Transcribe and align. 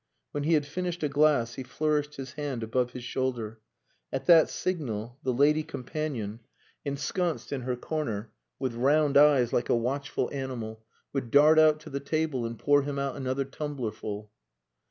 When 0.31 0.45
he 0.45 0.53
had 0.55 0.65
finished 0.65 1.03
a 1.03 1.09
glass, 1.09 1.53
he 1.53 1.61
flourished 1.61 2.15
his 2.15 2.31
hand 2.33 2.63
above 2.63 2.93
his 2.93 3.03
shoulder. 3.03 3.59
At 4.11 4.25
that 4.25 4.49
signal 4.49 5.19
the 5.21 5.31
lady 5.31 5.61
companion, 5.61 6.39
ensconced 6.83 7.53
in 7.53 7.61
her 7.61 7.75
corner, 7.75 8.31
with 8.57 8.73
round 8.73 9.15
eyes 9.15 9.53
like 9.53 9.69
a 9.69 9.77
watchful 9.77 10.27
animal, 10.33 10.83
would 11.13 11.29
dart 11.29 11.59
out 11.59 11.79
to 11.81 11.91
the 11.91 11.99
table 11.99 12.47
and 12.47 12.57
pour 12.57 12.81
him 12.81 12.97
out 12.97 13.15
another 13.15 13.45
tumblerful. 13.45 14.31